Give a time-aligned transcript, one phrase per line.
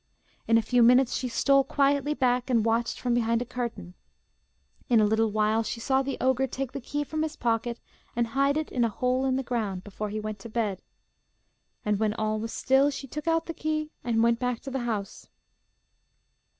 [0.47, 3.93] In a few minutes she stole quietly back, and watched from behind a curtain.
[4.89, 7.79] In a little while she saw the ogre take the key from his pocket,
[8.15, 10.81] and hide it in a hole in the ground before he went to bed.
[11.85, 14.79] And when all was still she took out the key, and went back to the
[14.89, 15.29] house.